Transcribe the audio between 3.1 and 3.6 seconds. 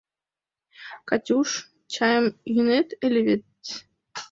вет...